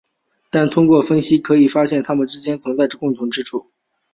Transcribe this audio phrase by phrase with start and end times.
[0.49, 3.69] 但通过分析可发现它们之间存在着共同之处。